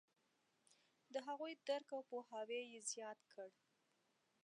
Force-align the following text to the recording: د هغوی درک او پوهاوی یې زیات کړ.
د 1.13 1.15
هغوی 1.27 1.53
درک 1.67 1.89
او 1.95 2.01
پوهاوی 2.09 2.61
یې 2.71 2.79
زیات 2.91 3.19
کړ. 3.31 3.49